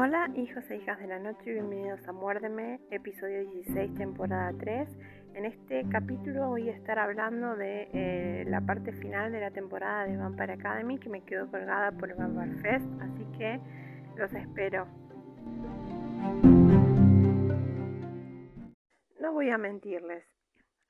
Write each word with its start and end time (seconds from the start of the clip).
Hola 0.00 0.30
hijos 0.36 0.70
e 0.70 0.76
hijas 0.76 0.96
de 1.00 1.08
la 1.08 1.18
noche, 1.18 1.52
bienvenidos 1.52 2.06
a 2.06 2.12
Muérdeme, 2.12 2.78
episodio 2.92 3.40
16, 3.50 3.96
temporada 3.96 4.52
3. 4.56 4.88
En 5.34 5.44
este 5.44 5.84
capítulo 5.90 6.46
voy 6.50 6.68
a 6.68 6.72
estar 6.72 7.00
hablando 7.00 7.56
de 7.56 7.88
eh, 7.92 8.44
la 8.46 8.60
parte 8.60 8.92
final 8.92 9.32
de 9.32 9.40
la 9.40 9.50
temporada 9.50 10.06
de 10.06 10.16
Vampire 10.16 10.52
Academy 10.52 11.00
que 11.00 11.08
me 11.08 11.24
quedó 11.24 11.50
colgada 11.50 11.90
por 11.90 12.10
el 12.10 12.14
Vampire 12.14 12.62
Fest, 12.62 12.86
así 13.00 13.26
que 13.36 13.58
los 14.16 14.32
espero. 14.34 14.86
No 19.20 19.32
voy 19.32 19.50
a 19.50 19.58
mentirles, 19.58 20.22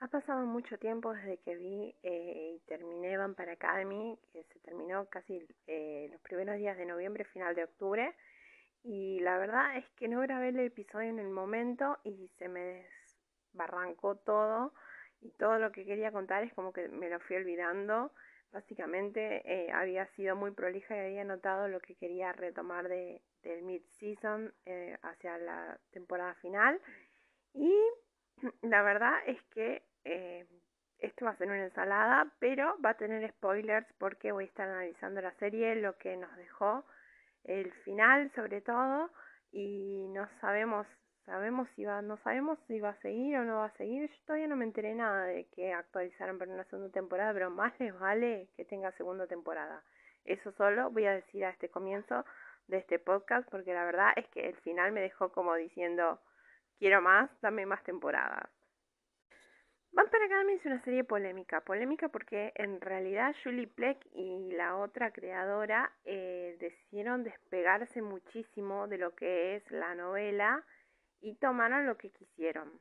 ha 0.00 0.08
pasado 0.08 0.44
mucho 0.44 0.76
tiempo 0.76 1.14
desde 1.14 1.38
que 1.38 1.56
vi 1.56 1.94
eh, 2.02 2.56
y 2.56 2.60
terminé 2.66 3.16
Vampire 3.16 3.52
Academy, 3.52 4.18
que 4.34 4.44
se 4.44 4.58
terminó 4.58 5.06
casi 5.06 5.48
eh, 5.66 6.10
los 6.12 6.20
primeros 6.20 6.56
días 6.58 6.76
de 6.76 6.84
noviembre, 6.84 7.24
final 7.24 7.54
de 7.54 7.64
octubre. 7.64 8.14
Y 8.84 9.20
la 9.20 9.38
verdad 9.38 9.76
es 9.76 9.88
que 9.96 10.08
no 10.08 10.20
grabé 10.20 10.48
el 10.48 10.60
episodio 10.60 11.10
en 11.10 11.18
el 11.18 11.30
momento 11.30 11.98
y 12.04 12.28
se 12.38 12.48
me 12.48 12.86
desbarrancó 13.52 14.16
todo. 14.16 14.72
Y 15.20 15.30
todo 15.32 15.58
lo 15.58 15.72
que 15.72 15.84
quería 15.84 16.12
contar 16.12 16.44
es 16.44 16.54
como 16.54 16.72
que 16.72 16.88
me 16.88 17.10
lo 17.10 17.18
fui 17.20 17.36
olvidando. 17.36 18.12
Básicamente 18.52 19.42
eh, 19.44 19.70
había 19.72 20.06
sido 20.14 20.36
muy 20.36 20.52
prolija 20.52 20.96
y 20.96 21.00
había 21.00 21.24
notado 21.24 21.68
lo 21.68 21.80
que 21.80 21.96
quería 21.96 22.32
retomar 22.32 22.88
de, 22.88 23.20
del 23.42 23.62
mid-season 23.62 24.54
hacia 25.02 25.38
la 25.38 25.78
temporada 25.90 26.34
final. 26.36 26.80
Y 27.54 27.74
la 28.62 28.82
verdad 28.82 29.14
es 29.26 29.42
que 29.50 29.82
eh, 30.04 30.46
esto 30.98 31.24
va 31.24 31.32
a 31.32 31.36
ser 31.36 31.48
una 31.48 31.64
ensalada, 31.64 32.32
pero 32.38 32.76
va 32.84 32.90
a 32.90 32.96
tener 32.96 33.28
spoilers 33.32 33.86
porque 33.98 34.32
voy 34.32 34.44
a 34.44 34.48
estar 34.48 34.68
analizando 34.68 35.20
la 35.20 35.32
serie, 35.34 35.76
lo 35.76 35.96
que 35.98 36.16
nos 36.16 36.34
dejó 36.36 36.84
el 37.44 37.72
final 37.84 38.30
sobre 38.34 38.60
todo 38.60 39.10
y 39.52 40.06
no 40.08 40.28
sabemos 40.40 40.86
sabemos 41.24 41.68
si 41.76 41.84
va 41.84 42.00
no 42.02 42.16
sabemos 42.18 42.58
si 42.66 42.80
va 42.80 42.90
a 42.90 43.00
seguir 43.00 43.36
o 43.38 43.44
no 43.44 43.56
va 43.56 43.66
a 43.66 43.76
seguir. 43.76 44.08
Yo 44.10 44.16
todavía 44.26 44.48
no 44.48 44.56
me 44.56 44.64
enteré 44.64 44.94
nada 44.94 45.24
de 45.26 45.46
que 45.54 45.72
actualizaron 45.72 46.38
para 46.38 46.52
una 46.52 46.64
segunda 46.64 46.90
temporada 46.90 47.32
pero 47.32 47.50
más 47.50 47.78
les 47.80 47.98
vale 47.98 48.48
que 48.56 48.64
tenga 48.64 48.92
segunda 48.92 49.26
temporada. 49.26 49.82
Eso 50.24 50.52
solo 50.52 50.90
voy 50.90 51.06
a 51.06 51.12
decir 51.12 51.44
a 51.44 51.50
este 51.50 51.68
comienzo 51.68 52.24
de 52.66 52.78
este 52.78 52.98
podcast 52.98 53.48
porque 53.50 53.72
la 53.74 53.84
verdad 53.84 54.12
es 54.16 54.26
que 54.28 54.48
el 54.48 54.56
final 54.56 54.92
me 54.92 55.00
dejó 55.00 55.32
como 55.32 55.54
diciendo 55.54 56.20
quiero 56.78 57.00
más 57.02 57.30
dame 57.40 57.66
más 57.66 57.82
temporadas 57.84 58.50
Vampire 59.92 60.26
Academy 60.26 60.52
es 60.52 60.66
una 60.66 60.82
serie 60.84 61.02
polémica, 61.02 61.60
polémica 61.62 62.08
porque 62.08 62.52
en 62.54 62.80
realidad 62.80 63.34
Julie 63.42 63.66
Pleck 63.66 64.06
y 64.12 64.52
la 64.52 64.76
otra 64.76 65.10
creadora 65.10 65.92
eh, 66.04 66.56
decidieron 66.60 67.24
despegarse 67.24 68.02
muchísimo 68.02 68.86
de 68.86 68.98
lo 68.98 69.14
que 69.14 69.56
es 69.56 69.70
la 69.70 69.94
novela 69.94 70.64
y 71.20 71.34
tomaron 71.36 71.86
lo 71.86 71.96
que 71.96 72.10
quisieron. 72.10 72.80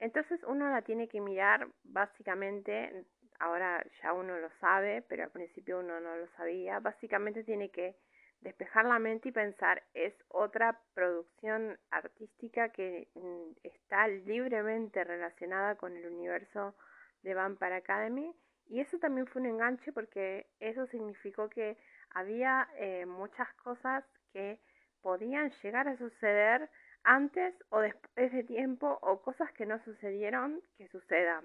Entonces 0.00 0.40
uno 0.44 0.68
la 0.70 0.82
tiene 0.82 1.08
que 1.08 1.20
mirar 1.20 1.68
básicamente, 1.84 3.04
ahora 3.38 3.84
ya 4.02 4.12
uno 4.12 4.38
lo 4.38 4.50
sabe, 4.60 5.02
pero 5.02 5.24
al 5.24 5.30
principio 5.30 5.80
uno 5.80 6.00
no 6.00 6.16
lo 6.16 6.26
sabía, 6.36 6.80
básicamente 6.80 7.44
tiene 7.44 7.70
que 7.70 7.96
despejar 8.40 8.84
la 8.84 8.98
mente 8.98 9.28
y 9.28 9.32
pensar 9.32 9.82
es 9.94 10.14
otra 10.28 10.80
producción 10.94 11.78
artística 11.90 12.70
que 12.70 13.08
mm, 13.14 13.52
está 13.62 14.08
libremente 14.08 15.02
relacionada 15.04 15.76
con 15.76 15.96
el 15.96 16.06
universo 16.06 16.74
de 17.22 17.34
Vampire 17.34 17.74
Academy 17.74 18.34
y 18.68 18.80
eso 18.80 18.98
también 18.98 19.26
fue 19.26 19.42
un 19.42 19.48
enganche 19.48 19.92
porque 19.92 20.46
eso 20.60 20.86
significó 20.86 21.48
que 21.48 21.76
había 22.10 22.68
eh, 22.76 23.06
muchas 23.06 23.52
cosas 23.54 24.04
que 24.32 24.60
podían 25.02 25.50
llegar 25.62 25.88
a 25.88 25.96
suceder 25.96 26.70
antes 27.02 27.54
o 27.70 27.80
después 27.80 28.32
de 28.32 28.44
tiempo 28.44 28.98
o 29.02 29.22
cosas 29.22 29.50
que 29.52 29.66
no 29.66 29.82
sucedieron 29.84 30.60
que 30.76 30.88
sucedan. 30.88 31.44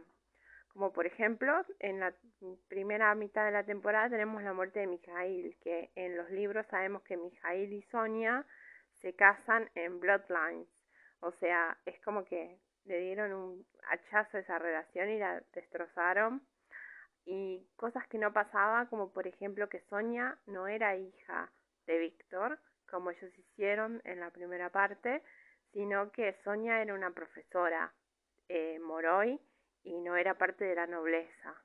Como 0.73 0.91
por 0.91 1.05
ejemplo, 1.05 1.63
en 1.79 1.99
la 1.99 2.13
primera 2.67 3.13
mitad 3.13 3.45
de 3.45 3.51
la 3.51 3.63
temporada 3.63 4.09
tenemos 4.09 4.41
la 4.41 4.53
muerte 4.53 4.79
de 4.79 4.87
Mijail, 4.87 5.55
que 5.61 5.91
en 5.95 6.17
los 6.17 6.29
libros 6.31 6.65
sabemos 6.67 7.03
que 7.03 7.15
Mijail 7.15 7.71
y 7.71 7.83
Sonia 7.83 8.43
se 9.01 9.13
casan 9.13 9.69
en 9.75 9.99
Bloodlines. 9.99 10.67
O 11.19 11.31
sea, 11.33 11.77
es 11.85 12.01
como 12.01 12.25
que 12.25 12.59
le 12.85 12.99
dieron 13.01 13.33
un 13.33 13.65
hachazo 13.87 14.37
a 14.37 14.39
esa 14.39 14.57
relación 14.57 15.09
y 15.09 15.19
la 15.19 15.43
destrozaron. 15.53 16.41
Y 17.25 17.65
cosas 17.75 18.07
que 18.07 18.17
no 18.17 18.33
pasaba, 18.33 18.87
como 18.89 19.13
por 19.13 19.27
ejemplo 19.27 19.69
que 19.69 19.81
Sonia 19.89 20.37
no 20.47 20.67
era 20.67 20.95
hija 20.95 21.51
de 21.85 21.99
Víctor, 21.99 22.59
como 22.89 23.11
ellos 23.11 23.31
hicieron 23.37 24.01
en 24.05 24.19
la 24.19 24.31
primera 24.31 24.69
parte, 24.69 25.21
sino 25.71 26.11
que 26.11 26.35
Sonia 26.43 26.81
era 26.81 26.93
una 26.93 27.11
profesora 27.11 27.93
eh, 28.49 28.79
Moroi 28.79 29.39
y 29.83 29.99
no 29.99 30.15
era 30.15 30.35
parte 30.35 30.65
de 30.65 30.75
la 30.75 30.87
nobleza. 30.87 31.55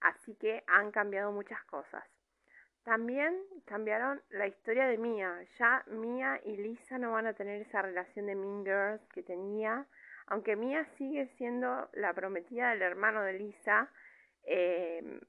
Así 0.00 0.34
que 0.34 0.64
han 0.66 0.90
cambiado 0.90 1.32
muchas 1.32 1.62
cosas. 1.64 2.04
También 2.84 3.40
cambiaron 3.64 4.20
la 4.30 4.48
historia 4.48 4.88
de 4.88 4.98
Mia. 4.98 5.40
Ya 5.58 5.84
Mia 5.86 6.40
y 6.44 6.56
Lisa 6.56 6.98
no 6.98 7.12
van 7.12 7.26
a 7.26 7.34
tener 7.34 7.62
esa 7.62 7.82
relación 7.82 8.26
de 8.26 8.34
Mean 8.34 8.64
Girls 8.64 9.08
que 9.12 9.22
tenía. 9.22 9.86
Aunque 10.26 10.56
Mia 10.56 10.84
sigue 10.98 11.28
siendo 11.36 11.88
la 11.92 12.12
prometida 12.12 12.70
del 12.70 12.82
hermano 12.82 13.22
de 13.22 13.34
Lisa, 13.34 13.88
eh, 14.44 15.20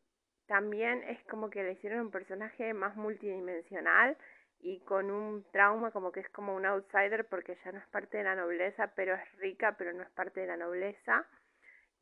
también 0.48 1.04
es 1.04 1.24
como 1.26 1.52
que 1.52 1.64
le 1.64 1.74
hicieron 1.74 2.02
un 2.02 2.12
personaje 2.12 2.74
más 2.74 2.96
multidimensional 2.96 4.18
y 4.60 4.80
con 4.82 5.12
un 5.12 5.46
trauma 5.52 5.92
como 5.92 6.12
que 6.12 6.22
es 6.22 6.30
como 6.30 6.56
un 6.56 6.66
outsider 6.66 7.26
porque 7.26 7.58
ya 7.64 7.72
no 7.72 7.80
es 7.80 7.88
parte 7.88 8.18
de 8.18 8.24
la 8.24 8.36
nobleza, 8.36 8.94
pero 8.96 9.14
es 9.14 9.38
rica, 9.38 9.76
pero 9.78 9.94
no 9.94 10.02
es 10.02 10.10
parte 10.12 10.42
de 10.42 10.48
la 10.48 10.58
nobleza 10.58 11.28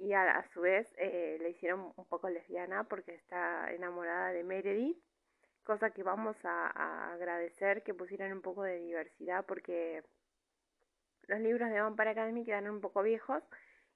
y 0.02 0.14
a, 0.14 0.44
su 0.52 0.62
vez 0.62 0.92
eh, 0.98 1.38
le 1.40 1.52
hicieron 1.52 1.94
un 1.96 2.06
poco 2.06 2.28
lesbiana 2.28 2.86
porque 2.86 3.14
está 3.14 3.72
enamorada 3.72 4.32
de 4.32 4.44
Meredith, 4.44 4.98
cosa 5.64 5.92
que 5.92 6.02
vamos 6.02 6.36
a, 6.44 7.14
agradecer 7.14 7.84
que 7.84 7.94
pusieran 7.94 8.34
un 8.34 8.42
poco 8.42 8.64
de 8.64 8.80
diversidad 8.80 9.46
porque 9.46 10.04
los 11.28 11.40
libros 11.40 11.70
de 11.70 11.80
Vampire 11.80 12.10
Academy 12.10 12.44
quedaron 12.44 12.72
un 12.72 12.82
poco 12.82 13.04
viejos 13.04 13.44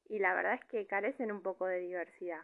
y 0.08 0.20
la 0.20 0.36
verdad 0.36 0.54
es 0.54 0.66
que 0.66 0.86
carecen 0.86 1.32
un 1.32 1.42
poco 1.42 1.66
de 1.66 1.80
diversidad. 1.80 2.42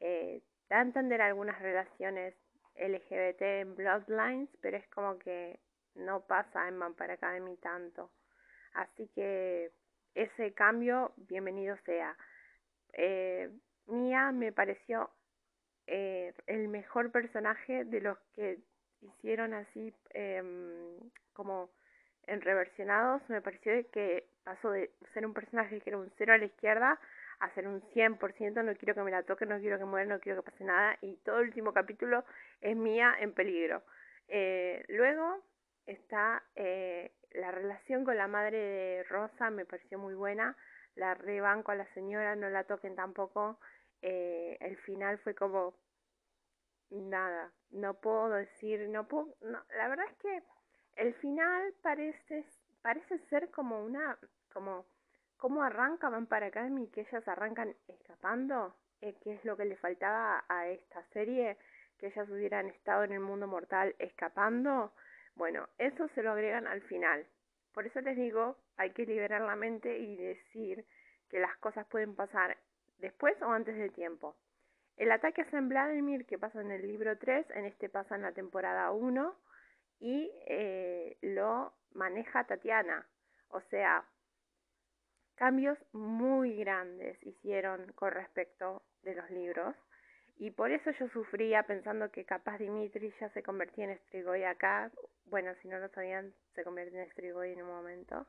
Eh, 0.00 0.42
da 0.68 0.80
a 0.80 0.82
entender 0.82 1.22
algunas 1.22 1.58
relaciones 1.62 2.34
LGBT 2.76 3.40
en 3.40 3.74
Bloodlines, 3.74 4.50
pero 4.60 4.76
es 4.76 4.86
como 4.88 5.18
que 5.18 5.58
no 5.94 6.26
pasa 6.26 6.68
en 6.68 6.78
Vampire 6.78 7.14
Academy 7.14 7.56
tanto. 7.56 8.10
Así 8.74 9.08
que 9.14 9.72
ese 10.14 10.52
cambio, 10.52 11.14
bienvenido 11.16 11.74
sea 11.86 12.14
eh, 12.92 13.50
Mia 13.86 14.32
me 14.32 14.52
pareció 14.52 15.10
eh, 15.86 16.34
el 16.46 16.68
mejor 16.68 17.10
personaje 17.10 17.84
de 17.84 18.00
los 18.00 18.18
que 18.34 18.58
hicieron 19.00 19.54
así 19.54 19.94
em, 20.10 20.98
como 21.32 21.70
en 22.26 22.40
reversionados. 22.40 23.22
Me 23.28 23.40
pareció 23.40 23.72
que 23.90 24.28
pasó 24.44 24.70
de 24.70 24.90
ser 25.14 25.24
un 25.24 25.34
personaje 25.34 25.80
que 25.80 25.90
era 25.90 25.98
un 25.98 26.10
cero 26.18 26.34
a 26.34 26.38
la 26.38 26.44
izquierda 26.44 26.98
a 27.40 27.54
ser 27.54 27.68
un 27.68 27.80
100%, 27.92 28.64
no 28.64 28.74
quiero 28.74 28.94
que 28.94 29.02
me 29.02 29.10
la 29.10 29.22
toque, 29.22 29.46
no 29.46 29.60
quiero 29.60 29.78
que 29.78 29.84
muera, 29.84 30.06
no 30.06 30.20
quiero 30.20 30.42
que 30.42 30.50
pase 30.50 30.64
nada. 30.64 30.98
Y 31.00 31.16
todo 31.18 31.38
el 31.38 31.48
último 31.48 31.72
capítulo 31.72 32.24
es 32.60 32.76
Mia 32.76 33.14
en 33.20 33.32
peligro. 33.32 33.82
Eh, 34.26 34.84
luego 34.88 35.42
está 35.86 36.42
eh, 36.56 37.12
la 37.32 37.50
relación 37.50 38.04
con 38.04 38.16
la 38.16 38.26
madre 38.26 38.58
de 38.58 39.02
Rosa, 39.04 39.50
me 39.50 39.64
pareció 39.64 39.98
muy 39.98 40.14
buena 40.14 40.56
la 40.98 41.14
rebanco 41.14 41.70
a 41.72 41.76
la 41.76 41.86
señora, 41.94 42.36
no 42.36 42.50
la 42.50 42.64
toquen 42.64 42.94
tampoco. 42.94 43.58
Eh, 44.02 44.56
el 44.60 44.76
final 44.78 45.18
fue 45.18 45.34
como 45.34 45.74
nada, 46.90 47.52
no 47.70 47.94
puedo 47.94 48.30
decir, 48.30 48.88
no 48.88 49.06
puedo, 49.06 49.34
no, 49.42 49.62
la 49.76 49.88
verdad 49.88 50.06
es 50.10 50.16
que 50.18 50.42
el 50.96 51.14
final 51.14 51.74
parece, 51.82 52.44
parece 52.82 53.18
ser 53.30 53.50
como 53.50 53.84
una, 53.84 54.18
como, 54.52 54.86
cómo 55.36 55.62
arrancan 55.62 56.26
para 56.26 56.46
acá 56.46 56.66
y 56.66 56.86
que 56.88 57.02
ellas 57.02 57.26
arrancan 57.28 57.74
escapando, 57.88 58.74
eh, 59.00 59.14
es 59.24 59.44
lo 59.44 59.56
que 59.56 59.64
le 59.64 59.76
faltaba 59.76 60.44
a 60.48 60.68
esta 60.68 61.02
serie, 61.12 61.56
que 61.98 62.08
ellas 62.08 62.28
hubieran 62.30 62.68
estado 62.68 63.04
en 63.04 63.12
el 63.12 63.20
mundo 63.20 63.46
mortal 63.46 63.94
escapando. 63.98 64.92
Bueno, 65.34 65.68
eso 65.78 66.08
se 66.14 66.22
lo 66.22 66.32
agregan 66.32 66.66
al 66.66 66.80
final. 66.82 67.26
Por 67.72 67.86
eso 67.86 68.00
les 68.00 68.16
digo, 68.16 68.56
hay 68.76 68.92
que 68.92 69.06
liberar 69.06 69.42
la 69.42 69.56
mente 69.56 69.98
y 69.98 70.16
decir 70.16 70.84
que 71.28 71.38
las 71.38 71.56
cosas 71.58 71.86
pueden 71.86 72.14
pasar 72.14 72.56
después 72.98 73.40
o 73.42 73.46
antes 73.46 73.76
de 73.76 73.90
tiempo. 73.90 74.36
El 74.96 75.12
ataque 75.12 75.42
a 75.42 75.50
San 75.50 75.68
Vladimir 75.68 76.26
que 76.26 76.38
pasa 76.38 76.60
en 76.60 76.70
el 76.70 76.86
libro 76.86 77.16
3, 77.16 77.46
en 77.50 77.64
este 77.66 77.88
pasa 77.88 78.16
en 78.16 78.22
la 78.22 78.32
temporada 78.32 78.90
1 78.90 79.36
y 80.00 80.30
eh, 80.46 81.16
lo 81.22 81.72
maneja 81.94 82.44
Tatiana. 82.44 83.06
O 83.50 83.60
sea, 83.70 84.04
cambios 85.36 85.78
muy 85.92 86.56
grandes 86.56 87.16
hicieron 87.24 87.92
con 87.92 88.10
respecto 88.10 88.82
de 89.02 89.14
los 89.14 89.30
libros 89.30 89.76
y 90.38 90.52
por 90.52 90.70
eso 90.70 90.92
yo 90.92 91.08
sufría 91.08 91.64
pensando 91.64 92.10
que 92.10 92.24
capaz 92.24 92.58
Dimitri 92.58 93.12
ya 93.20 93.28
se 93.30 93.42
convertía 93.42 93.86
en 93.86 93.98
Strigoi 93.98 94.44
acá. 94.44 94.90
Bueno, 95.26 95.52
si 95.62 95.68
no 95.68 95.78
lo 95.78 95.88
sabían, 95.88 96.32
se 96.54 96.62
convierte 96.62 97.00
en 97.00 97.10
Strigoi 97.10 97.52
en 97.52 97.62
un 97.62 97.68
momento. 97.68 98.24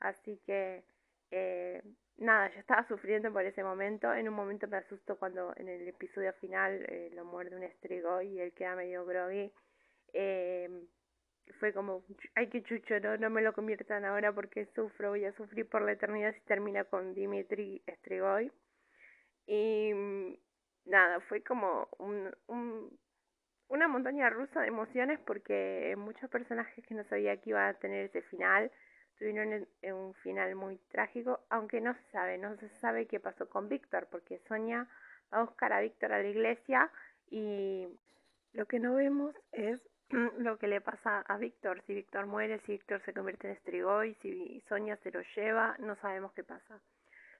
Así 0.00 0.38
que, 0.44 0.84
eh, 1.30 1.82
nada, 2.18 2.50
yo 2.52 2.60
estaba 2.60 2.86
sufriendo 2.88 3.32
por 3.32 3.44
ese 3.44 3.62
momento. 3.62 4.12
En 4.12 4.28
un 4.28 4.34
momento 4.34 4.66
me 4.68 4.78
asusto 4.78 5.18
cuando 5.18 5.52
en 5.56 5.68
el 5.68 5.88
episodio 5.88 6.32
final 6.34 6.84
eh, 6.88 7.10
lo 7.14 7.24
muerde 7.24 7.56
un 7.56 7.68
Strigoi 7.78 8.28
y 8.28 8.40
él 8.40 8.52
queda 8.52 8.76
medio 8.76 9.04
groggy. 9.04 9.52
Eh, 10.12 10.68
fue 11.60 11.72
como, 11.72 12.04
ay 12.34 12.48
que 12.48 12.62
chucho, 12.62 13.00
no, 13.00 13.16
no 13.16 13.30
me 13.30 13.42
lo 13.42 13.52
conviertan 13.52 14.04
ahora 14.04 14.32
porque 14.32 14.66
sufro, 14.74 15.10
voy 15.10 15.24
a 15.24 15.32
sufrir 15.32 15.68
por 15.68 15.82
la 15.82 15.92
eternidad 15.92 16.34
si 16.34 16.40
termina 16.42 16.84
con 16.84 17.14
Dimitri 17.14 17.82
Strigoi. 18.00 18.50
Y 19.46 19.92
nada, 20.84 21.20
fue 21.20 21.42
como 21.42 21.88
un, 21.98 22.30
un, 22.48 22.98
una 23.68 23.88
montaña 23.88 24.28
rusa 24.30 24.60
de 24.60 24.68
emociones 24.68 25.18
porque 25.26 25.94
muchos 25.96 26.28
personajes 26.30 26.84
que 26.86 26.94
no 26.94 27.04
sabía 27.04 27.36
que 27.38 27.50
iba 27.50 27.68
a 27.68 27.74
tener 27.74 28.06
ese 28.06 28.22
final 28.22 28.70
tuvieron 29.18 29.66
un 29.82 30.14
final 30.14 30.54
muy 30.54 30.76
trágico, 30.90 31.40
aunque 31.50 31.80
no 31.80 31.94
se 31.94 32.02
sabe, 32.10 32.38
no 32.38 32.56
se 32.56 32.68
sabe 32.68 33.06
qué 33.06 33.20
pasó 33.20 33.48
con 33.48 33.68
Víctor, 33.68 34.06
porque 34.10 34.38
Sonia 34.48 34.86
va 35.32 35.38
a 35.38 35.42
buscar 35.42 35.72
a 35.72 35.80
Víctor 35.80 36.12
a 36.12 36.22
la 36.22 36.28
iglesia 36.28 36.90
y 37.30 37.88
lo 38.52 38.66
que 38.66 38.78
no 38.78 38.94
vemos 38.94 39.34
es 39.52 39.80
lo 40.38 40.58
que 40.58 40.68
le 40.68 40.80
pasa 40.80 41.20
a 41.20 41.36
Víctor, 41.36 41.82
si 41.82 41.94
Víctor 41.94 42.26
muere, 42.26 42.60
si 42.60 42.72
Víctor 42.72 43.02
se 43.02 43.12
convierte 43.12 43.48
en 43.48 43.54
Estrigoy, 43.54 44.14
si 44.14 44.62
Sonia 44.68 44.96
se 44.96 45.10
lo 45.10 45.20
lleva, 45.36 45.76
no 45.78 45.96
sabemos 45.96 46.32
qué 46.32 46.44
pasa. 46.44 46.80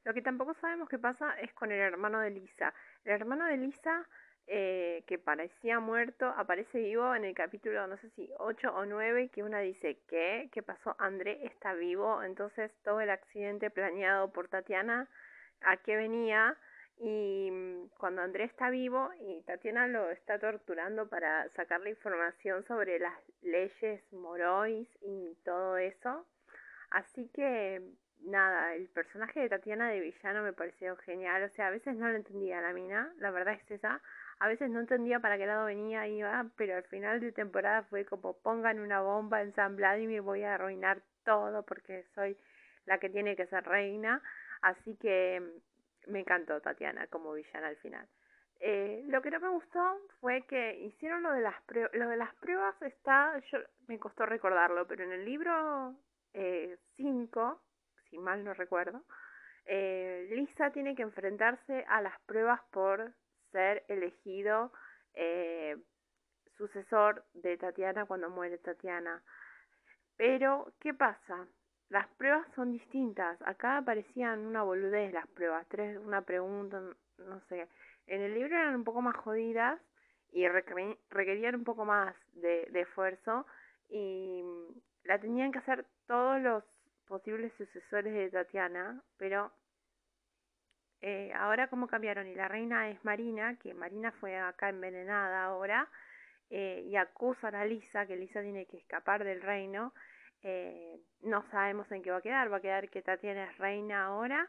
Lo 0.05 0.15
que 0.15 0.23
tampoco 0.23 0.55
sabemos 0.55 0.89
qué 0.89 0.99
pasa 0.99 1.39
es 1.41 1.53
con 1.55 1.73
el 1.73 1.81
hermano 1.81 2.21
de 2.21 2.31
Lisa. 2.31 2.73
El 3.05 3.13
hermano 3.13 3.47
de 3.47 3.57
Lisa, 3.57 4.07
eh, 4.51 5.05
que 5.07 5.19
parecía 5.19 5.79
muerto, 5.79 6.27
aparece 6.37 6.79
vivo 6.79 7.15
en 7.15 7.25
el 7.25 7.35
capítulo, 7.35 7.87
no 7.87 7.99
sé 7.99 8.09
si 8.11 8.31
8 8.39 8.75
o 8.75 8.87
9, 8.87 9.29
que 9.29 9.43
una 9.43 9.61
dice, 9.61 9.99
¿qué? 10.09 10.49
¿Qué 10.53 10.63
pasó? 10.63 10.97
André 10.99 11.45
está 11.45 11.75
vivo. 11.75 12.23
Entonces 12.23 12.73
todo 12.83 13.01
el 13.01 13.11
accidente 13.11 13.71
planeado 13.71 14.33
por 14.33 14.49
Tatiana, 14.49 15.07
¿a 15.61 15.77
qué 15.77 15.97
venía? 15.97 16.57
Y 16.99 17.51
mm, 17.51 17.89
cuando 17.99 18.23
André 18.23 18.45
está 18.45 18.71
vivo 18.71 19.11
y 19.21 19.43
Tatiana 19.43 19.87
lo 19.87 20.11
está 20.11 20.39
torturando 20.39 21.09
para 21.09 21.49
sacarle 21.51 21.91
información 21.91 22.65
sobre 22.67 22.99
las 22.99 23.19
leyes 23.43 24.03
Morois 24.13 24.89
y 25.03 25.37
todo 25.45 25.77
eso. 25.77 26.27
Así 26.91 27.29
que 27.35 27.83
nada, 28.23 28.75
el 28.75 28.89
personaje 28.89 29.41
de 29.41 29.49
Tatiana 29.49 29.91
de 29.91 30.01
villano 30.01 30.43
me 30.43 30.53
pareció 30.53 30.97
genial. 30.99 31.43
O 31.45 31.49
sea, 31.55 31.69
a 31.69 31.71
veces 31.71 31.97
no 31.97 32.09
lo 32.09 32.17
entendía 32.17 32.61
la 32.61 32.73
mina, 32.73 33.13
la 33.19 33.31
verdad 33.31 33.55
es 33.55 33.71
esa. 33.71 34.01
A 34.41 34.49
veces 34.49 34.71
no 34.71 34.81
entendía 34.81 35.21
para 35.21 35.37
qué 35.37 35.47
lado 35.47 35.67
venía 35.67 36.07
y 36.07 36.19
iba, 36.19 36.47
pero 36.57 36.77
al 36.77 36.85
final 36.85 37.21
de 37.21 37.33
temporada 37.33 37.83
fue 37.85 38.05
como 38.05 38.35
pongan 38.39 38.79
una 38.79 39.01
bomba 39.01 39.43
en 39.43 39.53
San 39.55 39.77
Vladimir, 39.77 40.21
voy 40.21 40.45
a 40.45 40.55
arruinar 40.55 41.03
todo 41.25 41.65
porque 41.65 42.05
soy 42.15 42.37
la 42.87 42.99
que 42.99 43.11
tiene 43.11 43.37
que 43.37 43.47
ser 43.47 43.65
reina. 43.65 44.23
Así 44.63 44.97
que 44.97 45.41
mm, 45.41 46.13
me 46.13 46.21
encantó 46.21 46.61
Tatiana 46.61 47.07
como 47.09 47.33
villana 47.33 47.69
al 47.69 47.77
final. 47.77 48.07
Eh, 48.61 49.05
lo 49.07 49.23
que 49.23 49.31
no 49.31 49.39
me 49.41 49.49
gustó 49.49 49.81
fue 50.21 50.43
que 50.43 50.79
hicieron 50.81 51.23
lo 51.23 51.33
de 51.33 51.43
las 51.43 51.61
pruebas. 51.63 51.95
Lo 51.95 52.09
de 52.09 52.17
las 52.17 52.35
pruebas 52.37 52.81
está, 52.83 53.39
yo 53.53 53.59
me 53.87 53.99
costó 53.99 54.27
recordarlo, 54.27 54.87
pero 54.87 55.05
en 55.05 55.13
el 55.13 55.25
libro 55.25 55.95
5 56.33 56.35
eh, 56.35 57.68
si 58.11 58.19
mal 58.19 58.45
no 58.45 58.55
recuerdo, 58.55 59.03
eh, 59.67 60.29
Lisa 60.31 60.71
tiene 60.71 60.95
que 60.95 61.03
enfrentarse 61.03 61.85
a 61.89 62.01
las 62.01 62.19
pruebas 62.23 62.61
por 62.71 63.13
ser 63.53 63.85
elegido 63.89 64.73
eh, 65.15 65.77
sucesor 66.57 67.25
de 67.35 67.57
Tatiana 67.57 68.07
cuando 68.07 68.31
muere 68.31 68.59
Tatiana. 68.59 69.23
Pero, 70.17 70.73
¿qué 70.81 70.95
pasa? 70.95 71.47
Las 71.91 72.07
pruebas 72.17 72.47
son 72.55 72.73
distintas. 72.73 73.41
Acá 73.43 73.79
aparecían 73.79 74.41
una 74.41 74.63
boludez 74.63 75.13
las 75.13 75.27
pruebas, 75.29 75.67
tres, 75.69 75.99
una 75.99 76.23
pregunta, 76.23 76.81
no 77.19 77.41
sé. 77.49 77.69
En 78.07 78.23
el 78.23 78.35
libro 78.35 78.57
eran 78.57 78.75
un 78.75 78.85
poco 78.85 79.01
más 79.01 79.17
jodidas 79.17 79.81
y 80.33 80.47
requerían 80.49 81.55
un 81.55 81.65
poco 81.65 81.85
más 81.85 82.15
de, 82.33 82.69
de 82.71 82.81
esfuerzo 82.81 83.47
y 83.89 84.43
la 85.05 85.19
tenían 85.19 85.53
que 85.53 85.59
hacer 85.59 85.87
todos 86.07 86.41
los 86.41 86.65
posibles 87.09 87.53
sucesores 87.55 88.13
de 88.13 88.31
Tatiana, 88.31 89.03
pero 89.17 89.53
eh, 91.01 91.33
ahora 91.35 91.69
como 91.69 91.87
cambiaron. 91.89 92.27
Y 92.29 92.35
la 92.35 92.49
reina 92.49 92.91
es 92.91 93.05
Marina, 93.05 93.57
que 93.57 93.75
Marina 93.75 94.13
fue 94.13 94.37
acá 94.39 94.69
envenenada 94.69 95.45
ahora, 95.45 95.89
eh, 96.51 96.83
y 96.87 96.97
acusan 96.97 97.55
a 97.55 97.65
Lisa, 97.65 98.07
que 98.07 98.17
Lisa 98.17 98.43
tiene 98.43 98.67
que 98.67 98.79
escapar 98.79 99.25
del 99.25 99.43
reino, 99.43 99.93
eh, 100.43 101.01
no 101.21 101.43
sabemos 101.51 101.91
en 101.93 102.03
qué 102.03 102.11
va 102.11 102.19
a 102.19 102.23
quedar, 102.23 102.53
va 102.53 102.59
a 102.59 102.61
quedar 102.61 102.89
que 102.89 103.03
Tatiana 103.03 103.51
es 103.51 103.59
reina 103.59 104.07
ahora 104.07 104.49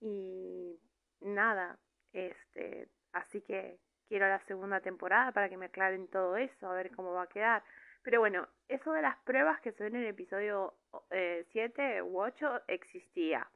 y 0.00 0.78
nada, 1.20 1.78
este, 2.12 2.88
así 3.12 3.40
que 3.42 3.78
quiero 4.08 4.28
la 4.28 4.40
segunda 4.40 4.80
temporada 4.80 5.32
para 5.32 5.48
que 5.48 5.56
me 5.56 5.66
aclaren 5.66 6.08
todo 6.08 6.36
eso, 6.36 6.68
a 6.68 6.74
ver 6.74 6.90
cómo 6.94 7.12
va 7.12 7.22
a 7.22 7.28
quedar. 7.28 7.62
Pero 8.02 8.20
bueno, 8.20 8.48
eso 8.68 8.92
de 8.92 9.02
las 9.02 9.16
pruebas 9.18 9.60
que 9.60 9.72
se 9.72 9.84
ven 9.84 9.96
en 9.96 10.02
el 10.02 10.08
episodio 10.08 10.74
7 11.10 11.96
eh, 11.96 12.02
u 12.02 12.20
8 12.20 12.62
existía. 12.68 13.46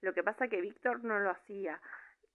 Lo 0.00 0.12
que 0.12 0.22
pasa 0.22 0.48
que 0.48 0.60
Víctor 0.60 1.04
no 1.04 1.18
lo 1.20 1.30
hacía. 1.30 1.80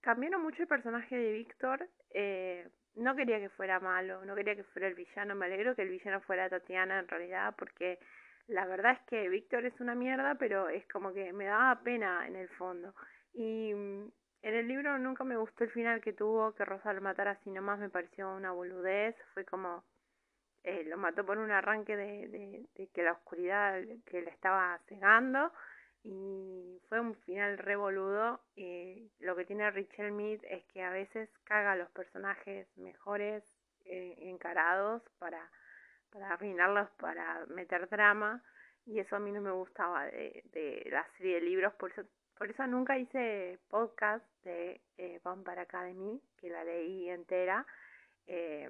Cambiaron 0.01 0.41
mucho 0.41 0.61
el 0.61 0.67
personaje 0.67 1.17
de 1.17 1.33
Víctor. 1.33 1.87
Eh, 2.11 2.67
no 2.95 3.15
quería 3.15 3.39
que 3.39 3.49
fuera 3.49 3.79
malo, 3.79 4.25
no 4.25 4.35
quería 4.35 4.55
que 4.55 4.63
fuera 4.63 4.87
el 4.87 4.95
villano. 4.95 5.35
Me 5.35 5.45
alegro 5.45 5.75
que 5.75 5.83
el 5.83 5.89
villano 5.89 6.21
fuera 6.21 6.49
Tatiana 6.49 6.99
en 6.99 7.07
realidad, 7.07 7.53
porque 7.57 7.99
la 8.47 8.65
verdad 8.65 8.93
es 8.93 9.01
que 9.07 9.29
Víctor 9.29 9.65
es 9.65 9.79
una 9.79 9.95
mierda, 9.95 10.35
pero 10.35 10.69
es 10.69 10.87
como 10.87 11.13
que 11.13 11.33
me 11.33 11.45
daba 11.45 11.81
pena 11.83 12.25
en 12.25 12.35
el 12.35 12.49
fondo. 12.49 12.93
Y 13.33 13.73
mm, 13.73 14.11
en 14.43 14.53
el 14.53 14.67
libro 14.67 14.97
nunca 14.97 15.23
me 15.23 15.35
gustó 15.35 15.65
el 15.65 15.71
final 15.71 16.01
que 16.01 16.13
tuvo, 16.13 16.53
que 16.55 16.65
Rosa 16.65 16.93
lo 16.93 17.01
matara 17.01 17.31
así 17.31 17.51
nomás, 17.51 17.79
me 17.79 17.89
pareció 17.89 18.33
una 18.33 18.51
boludez. 18.51 19.15
Fue 19.33 19.45
como 19.45 19.83
eh, 20.67 20.83
lo 20.83 20.97
mató 20.97 21.25
por 21.25 21.37
un 21.37 21.49
arranque 21.49 21.95
de, 21.95 22.67
que 22.93 23.01
la 23.01 23.13
oscuridad 23.13 23.81
que 24.05 24.21
le 24.21 24.29
estaba 24.29 24.77
cegando 24.89 25.53
y 26.03 26.81
fue 26.89 26.99
un 26.99 27.15
final 27.15 27.57
revoludo. 27.57 28.41
y 28.57 29.09
lo 29.21 29.37
que 29.37 29.45
tiene 29.45 29.71
Richel 29.71 30.11
Mead 30.11 30.41
es 30.43 30.65
que 30.65 30.83
a 30.83 30.89
veces 30.89 31.29
caga 31.45 31.71
a 31.71 31.75
los 31.77 31.89
personajes 31.91 32.67
mejores 32.77 33.45
eh, 33.85 34.15
encarados 34.23 35.01
para, 35.19 35.49
para 36.11 36.33
arruinarlos, 36.33 36.89
para 36.99 37.45
meter 37.45 37.87
drama 37.87 38.43
y 38.85 38.99
eso 38.99 39.15
a 39.15 39.19
mí 39.19 39.31
no 39.31 39.39
me 39.39 39.51
gustaba 39.51 40.03
de, 40.07 40.43
de 40.51 40.85
la 40.91 41.07
serie 41.17 41.35
de 41.35 41.41
libros, 41.41 41.73
por 41.75 41.91
eso, 41.91 42.03
por 42.37 42.51
eso 42.51 42.67
nunca 42.67 42.97
hice 42.97 43.57
podcast 43.69 44.25
de 44.43 44.81
eh, 44.97 45.21
Vampire 45.23 45.61
Academy, 45.61 46.21
que 46.35 46.49
la 46.49 46.65
leí 46.65 47.09
entera. 47.09 47.65
Eh, 48.25 48.69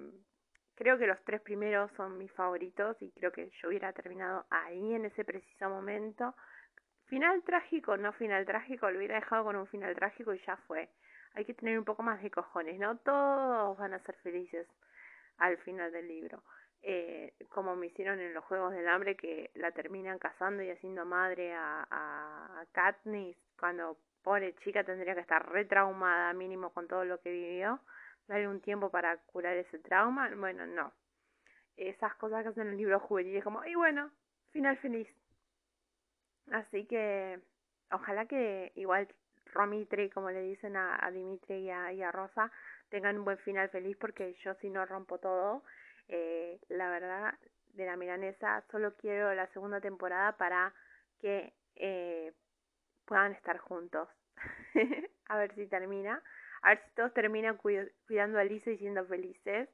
Creo 0.78 0.96
que 0.96 1.08
los 1.08 1.20
tres 1.24 1.40
primeros 1.40 1.90
son 1.96 2.16
mis 2.18 2.30
favoritos 2.30 2.96
y 3.02 3.10
creo 3.10 3.32
que 3.32 3.50
yo 3.60 3.68
hubiera 3.68 3.92
terminado 3.92 4.46
ahí 4.48 4.94
en 4.94 5.06
ese 5.06 5.24
preciso 5.24 5.68
momento. 5.68 6.36
Final 7.06 7.42
trágico, 7.42 7.96
no 7.96 8.12
final 8.12 8.46
trágico, 8.46 8.88
lo 8.88 8.98
hubiera 8.98 9.16
dejado 9.16 9.42
con 9.42 9.56
un 9.56 9.66
final 9.66 9.92
trágico 9.96 10.32
y 10.32 10.38
ya 10.46 10.56
fue. 10.68 10.88
Hay 11.34 11.44
que 11.44 11.54
tener 11.54 11.76
un 11.80 11.84
poco 11.84 12.04
más 12.04 12.22
de 12.22 12.30
cojones, 12.30 12.78
¿no? 12.78 12.96
Todos 12.98 13.76
van 13.76 13.92
a 13.92 13.98
ser 14.04 14.14
felices 14.22 14.68
al 15.38 15.58
final 15.58 15.90
del 15.90 16.06
libro. 16.06 16.44
Eh, 16.82 17.34
como 17.48 17.74
me 17.74 17.88
hicieron 17.88 18.20
en 18.20 18.32
los 18.32 18.44
Juegos 18.44 18.72
del 18.72 18.86
Hambre, 18.86 19.16
que 19.16 19.50
la 19.54 19.72
terminan 19.72 20.20
casando 20.20 20.62
y 20.62 20.70
haciendo 20.70 21.04
madre 21.04 21.54
a, 21.54 21.88
a, 21.90 22.64
Katniss, 22.70 23.36
cuando 23.58 23.98
pobre 24.22 24.54
chica 24.62 24.84
tendría 24.84 25.16
que 25.16 25.22
estar 25.22 25.44
retraumada 25.50 26.32
mínimo 26.34 26.70
con 26.72 26.86
todo 26.86 27.04
lo 27.04 27.18
que 27.18 27.32
vivió 27.32 27.80
darle 28.28 28.48
un 28.48 28.60
tiempo 28.60 28.90
para 28.90 29.16
curar 29.18 29.56
ese 29.56 29.78
trauma. 29.78 30.30
Bueno, 30.36 30.66
no. 30.66 30.92
Esas 31.76 32.14
cosas 32.16 32.42
que 32.42 32.50
hacen 32.50 32.62
en 32.64 32.70
los 32.70 32.78
libros 32.78 33.02
juveniles, 33.02 33.42
como, 33.42 33.64
y 33.64 33.74
bueno, 33.74 34.10
final 34.52 34.76
feliz. 34.78 35.08
Así 36.50 36.86
que, 36.86 37.40
ojalá 37.90 38.26
que 38.26 38.72
igual 38.76 39.08
Romitri, 39.46 40.10
como 40.10 40.30
le 40.30 40.42
dicen 40.42 40.76
a, 40.76 41.10
Dimitri 41.10 41.56
y 41.56 41.70
a, 41.70 42.12
Rosa, 42.12 42.50
tengan 42.90 43.18
un 43.18 43.24
buen 43.24 43.38
final 43.38 43.68
feliz, 43.70 43.96
porque 43.96 44.34
yo 44.44 44.54
si 44.54 44.70
no 44.70 44.84
rompo 44.86 45.18
todo, 45.18 45.62
eh, 46.08 46.60
la 46.68 46.90
verdad, 46.90 47.34
de 47.74 47.86
la 47.86 47.96
milanesa, 47.96 48.64
solo 48.70 48.94
quiero 48.96 49.34
la 49.34 49.46
segunda 49.48 49.80
temporada 49.80 50.36
para 50.36 50.74
que 51.20 51.52
eh, 51.76 52.32
puedan 53.04 53.32
estar 53.32 53.58
juntos. 53.58 54.08
a 55.28 55.38
ver 55.38 55.54
si 55.54 55.66
termina 55.66 56.22
a 56.62 56.70
ver 56.70 56.82
si 56.84 56.94
todos 56.94 57.12
terminan 57.14 57.56
cuidando 57.56 58.38
a 58.38 58.44
Lisa 58.44 58.70
y 58.70 58.78
siendo 58.78 59.04
felices, 59.06 59.68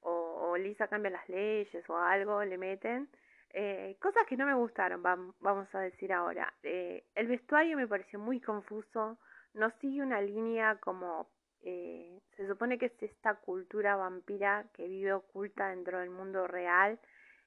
o, 0.00 0.56
Lisa 0.56 0.86
cambia 0.86 1.10
las 1.10 1.28
leyes 1.28 1.88
o 1.90 1.96
algo, 1.96 2.44
le 2.44 2.58
meten. 2.58 3.08
Eh, 3.50 3.96
cosas 4.00 4.24
que 4.28 4.36
no 4.36 4.46
me 4.46 4.54
gustaron, 4.54 5.02
vamos 5.02 5.74
a 5.74 5.80
decir 5.80 6.12
ahora. 6.12 6.52
Eh, 6.62 7.04
el 7.14 7.26
vestuario 7.26 7.76
me 7.76 7.88
pareció 7.88 8.18
muy 8.18 8.40
confuso, 8.40 9.18
no 9.54 9.70
sigue 9.80 10.02
una 10.02 10.20
línea 10.20 10.76
como 10.76 11.28
eh, 11.62 12.20
se 12.36 12.46
supone 12.46 12.78
que 12.78 12.86
es 12.86 13.02
esta 13.02 13.34
cultura 13.36 13.96
vampira 13.96 14.66
que 14.74 14.86
vive 14.86 15.12
oculta 15.12 15.70
dentro 15.70 15.98
del 15.98 16.10
mundo 16.10 16.46
real, 16.46 16.98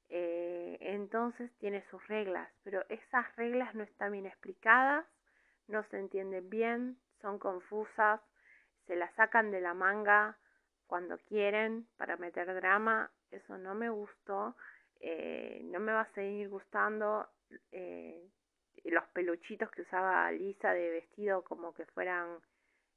entonces 0.10 1.52
tiene 1.60 1.84
sus 1.90 2.06
reglas, 2.08 2.50
pero 2.64 2.82
esas 2.88 3.36
reglas 3.36 3.76
no 3.76 3.84
están 3.84 4.14
bien 4.14 4.26
explicadas, 4.26 5.06
no 5.68 5.84
se 5.90 6.00
entienden 6.00 6.50
bien, 6.50 6.98
son 7.22 7.38
confusas, 7.40 8.22
se 8.88 8.96
las 8.96 9.14
sacan 9.16 9.52
de 9.52 9.62
la 9.62 9.74
manga 9.74 10.38
cuando 10.88 11.18
quieren 11.20 11.86
para 11.98 12.18
meter 12.18 12.54
drama, 12.56 13.12
eso 13.30 13.58
no 13.58 13.76
me 13.76 13.90
gustó, 13.90 14.56
eh, 15.02 15.62
no 15.66 15.80
me 15.80 15.92
va 15.92 16.02
a 16.02 16.14
seguir 16.14 16.50
gustando. 16.50 17.28
Eh, 17.72 18.26
los 18.86 19.04
peluchitos 19.08 19.70
que 19.72 19.82
usaba 19.82 20.32
Lisa 20.32 20.74
de 20.74 20.90
vestido 20.90 21.44
como 21.44 21.74
que 21.74 21.86
fueran 21.88 22.38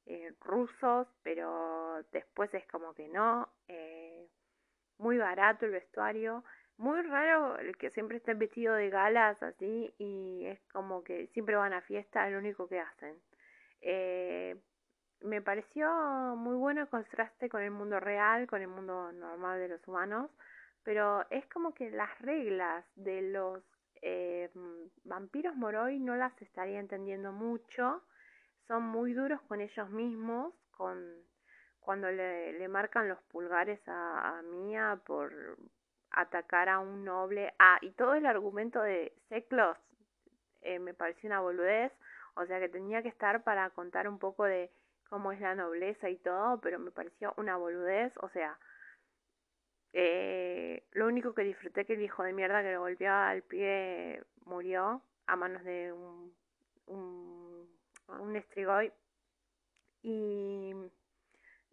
eh, 0.06 0.32
rusos, 0.40 1.08
pero 1.22 2.04
después 2.12 2.52
es 2.54 2.66
como 2.68 2.94
que 2.94 3.08
no. 3.08 3.48
Muy 4.98 5.18
barato 5.18 5.64
el 5.64 5.72
vestuario. 5.72 6.44
Muy 6.76 7.02
raro 7.02 7.58
el 7.58 7.76
que 7.76 7.90
siempre 7.90 8.18
estén 8.18 8.38
vestido 8.38 8.74
de 8.74 8.88
galas 8.88 9.42
así 9.42 9.92
y 9.98 10.46
es 10.46 10.60
como 10.72 11.02
que 11.02 11.26
siempre 11.28 11.56
van 11.56 11.72
a 11.72 11.80
fiesta, 11.82 12.26
es 12.26 12.32
lo 12.32 12.38
único 12.38 12.68
que 12.68 12.80
hacen. 12.80 13.16
Me 15.22 15.42
pareció 15.42 15.88
muy 16.36 16.56
bueno 16.56 16.82
el 16.82 16.88
contraste 16.88 17.48
con 17.48 17.62
el 17.62 17.70
mundo 17.70 18.00
real, 18.00 18.46
con 18.46 18.62
el 18.62 18.68
mundo 18.68 19.12
normal 19.12 19.58
de 19.58 19.68
los 19.68 19.86
humanos, 19.86 20.30
pero 20.82 21.24
es 21.30 21.46
como 21.48 21.74
que 21.74 21.90
las 21.90 22.18
reglas 22.20 22.84
de 22.96 23.22
los 23.22 23.62
eh, 24.02 24.50
vampiros 25.04 25.54
Moroi 25.56 25.98
no 25.98 26.16
las 26.16 26.32
estaría 26.40 26.80
entendiendo 26.80 27.32
mucho, 27.32 28.02
son 28.66 28.84
muy 28.84 29.12
duros 29.12 29.40
con 29.42 29.60
ellos 29.60 29.90
mismos, 29.90 30.54
con 30.70 30.98
cuando 31.80 32.10
le, 32.10 32.52
le 32.52 32.68
marcan 32.68 33.08
los 33.08 33.20
pulgares 33.22 33.80
a, 33.88 34.38
a, 34.38 34.42
Mía 34.42 35.00
por 35.06 35.32
atacar 36.10 36.68
a 36.68 36.78
un 36.78 37.04
noble. 37.04 37.52
Ah, 37.58 37.78
y 37.80 37.90
todo 37.92 38.14
el 38.14 38.26
argumento 38.26 38.80
de 38.82 39.12
Seclos 39.28 39.76
eh, 40.62 40.78
me 40.78 40.94
pareció 40.94 41.28
una 41.28 41.40
boludez, 41.40 41.92
o 42.34 42.46
sea 42.46 42.60
que 42.60 42.68
tenía 42.68 43.02
que 43.02 43.08
estar 43.08 43.42
para 43.42 43.70
contar 43.70 44.08
un 44.08 44.18
poco 44.18 44.44
de 44.44 44.70
cómo 45.10 45.32
es 45.32 45.40
la 45.40 45.54
nobleza 45.54 46.08
y 46.08 46.16
todo, 46.16 46.60
pero 46.60 46.78
me 46.78 46.92
pareció 46.92 47.34
una 47.36 47.56
boludez, 47.56 48.16
o 48.22 48.28
sea, 48.30 48.58
eh, 49.92 50.84
lo 50.92 51.06
único 51.08 51.34
que 51.34 51.42
disfruté 51.42 51.84
que 51.84 51.94
el 51.94 52.02
hijo 52.02 52.22
de 52.22 52.32
mierda 52.32 52.62
que 52.62 52.72
lo 52.72 52.80
golpeó 52.80 53.12
al 53.12 53.42
pie 53.42 54.22
murió 54.44 55.02
a 55.26 55.36
manos 55.36 55.64
de 55.64 55.92
un, 55.92 56.32
un, 56.86 57.68
un 58.06 58.36
estrigoy. 58.36 58.92
Y 60.02 60.72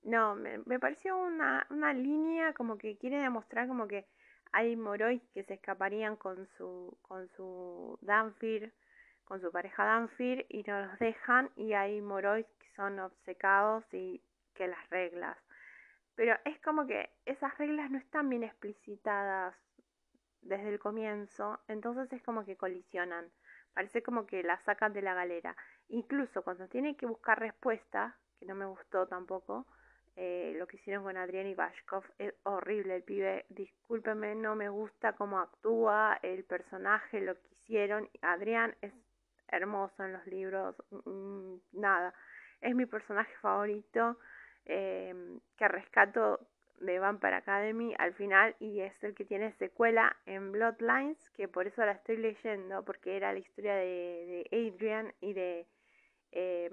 no, 0.03 0.36
me, 0.36 0.79
pareció 0.79 1.17
una, 1.17 1.65
una 1.70 1.94
línea 1.94 2.53
como 2.53 2.77
que 2.77 2.98
quiere 2.98 3.17
demostrar 3.17 3.67
como 3.67 3.88
que 3.88 4.06
hay 4.51 4.75
morois 4.75 5.22
que 5.34 5.44
se 5.44 5.53
escaparían 5.53 6.15
con 6.15 6.48
su, 6.58 6.98
con 7.03 7.27
su 7.29 8.00
Danfir, 8.01 8.74
con 9.25 9.41
su 9.41 9.51
pareja 9.51 9.86
Danfir 9.86 10.46
y 10.50 10.63
no 10.63 10.88
los 10.88 11.00
dejan 11.00 11.51
y 11.56 11.74
hay 11.74 12.01
morois 12.01 12.48
son 12.77 13.00
obcecados 13.00 13.84
y 13.93 14.24
que 14.53 14.67
las 14.67 14.89
reglas 14.89 15.38
pero 16.17 16.36
es 16.46 16.60
como 16.62 16.88
que 16.88 17.12
esas 17.25 17.55
reglas 17.60 17.91
no 17.91 18.00
están 18.00 18.27
bien 18.27 18.43
explicitadas 18.43 19.55
desde 20.41 20.69
el 20.69 20.79
comienzo, 20.79 21.60
entonces 21.67 22.12
es 22.12 22.24
como 22.24 22.43
que 22.43 22.57
colisionan. 22.57 23.31
Parece 23.75 24.01
como 24.01 24.25
que 24.25 24.41
la 24.41 24.60
sacan 24.63 24.93
de 24.93 25.03
la 25.03 25.13
galera. 25.13 25.55
Incluso 25.89 26.41
cuando 26.41 26.67
tiene 26.67 26.98
que 26.98 27.05
buscar 27.05 27.39
respuesta, 27.39 28.17
que 28.39 28.48
no 28.48 28.55
me 28.55 28.65
gustó 28.65 29.05
tampoco, 29.05 29.67
eh, 30.15 30.55
lo 30.57 30.67
que 30.67 30.77
hicieron 30.77 31.03
con 31.03 31.17
Adrián 31.17 31.46
y 31.46 31.53
Bashkov 31.53 32.03
es 32.17 32.34
horrible 32.41 32.96
el 32.96 33.03
pibe. 33.03 33.46
Discúlpeme, 33.50 34.34
no 34.34 34.55
me 34.55 34.69
gusta 34.69 35.13
cómo 35.13 35.39
actúa 35.39 36.17
el 36.24 36.46
personaje, 36.46 37.22
lo 37.22 37.36
que 37.36 37.48
hicieron. 37.62 38.10
Adrián 38.24 38.75
es 38.81 38.91
hermoso 39.50 40.03
en 40.03 40.13
los 40.13 40.25
libros, 40.25 40.75
mm, 40.89 41.57
nada. 41.74 42.15
Es 42.62 42.76
mi 42.76 42.86
personaje 42.86 43.34
favorito 43.42 44.18
eh, 44.66 45.14
que 45.58 45.68
rescato 45.68 46.40
de 46.80 47.00
Vampire 47.00 47.36
Academy 47.36 47.96
al 47.98 48.14
final 48.14 48.56
y 48.60 48.82
es 48.82 49.04
el 49.04 49.16
que 49.16 49.26
tiene 49.26 49.52
secuela 49.54 50.16
en 50.26 50.52
Bloodlines, 50.52 51.30
que 51.32 51.48
por 51.48 51.68
eso 51.68 51.86
la 51.86 51.94
estoy 51.94 52.18
leyendo, 52.18 52.84
porque 52.86 53.18
era 53.18 53.34
la 53.34 53.40
historia 53.40 53.76
de, 53.76 54.48
Adrian 54.52 55.14
y 55.22 55.34
de 55.34 55.68
eh, 56.32 56.70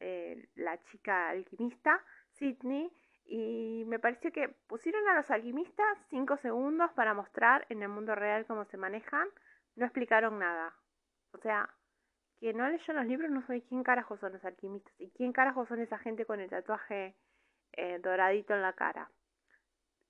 eh, 0.00 0.48
la 0.56 0.82
chica 0.84 1.30
alquimista, 1.30 2.02
Sidney, 2.32 2.90
y 3.24 3.84
me 3.86 3.98
pareció 3.98 4.32
que 4.32 4.48
pusieron 4.66 5.06
a 5.08 5.14
los 5.14 5.30
alquimistas 5.30 5.98
5 6.10 6.36
segundos 6.38 6.90
para 6.92 7.14
mostrar 7.14 7.64
en 7.68 7.82
el 7.82 7.88
mundo 7.88 8.14
real 8.14 8.44
cómo 8.46 8.64
se 8.64 8.76
manejan, 8.76 9.28
no 9.76 9.84
explicaron 9.84 10.38
nada. 10.38 10.74
O 11.32 11.38
sea, 11.38 11.68
que 12.42 12.52
no 12.52 12.68
leyó 12.68 12.92
los 12.92 13.06
libros 13.06 13.30
no 13.30 13.46
sé 13.46 13.62
quién 13.68 13.84
carajo 13.84 14.16
son 14.16 14.32
los 14.32 14.44
alquimistas 14.44 14.92
y 14.98 15.08
quién 15.10 15.32
carajo 15.32 15.64
son 15.66 15.78
esa 15.78 15.96
gente 15.98 16.26
con 16.26 16.40
el 16.40 16.50
tatuaje 16.50 17.14
eh, 17.74 18.00
doradito 18.00 18.52
en 18.52 18.62
la 18.62 18.72
cara. 18.72 19.08